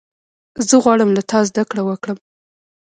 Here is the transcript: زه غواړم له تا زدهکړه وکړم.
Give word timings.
زه 0.67 0.75
غواړم 0.83 1.09
له 1.17 1.21
تا 1.29 1.39
زدهکړه 1.49 1.81
وکړم. 1.85 2.17